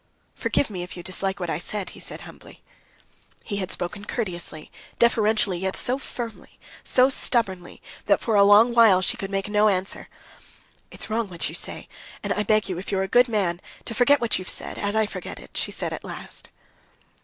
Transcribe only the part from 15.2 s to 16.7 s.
it," she said at last.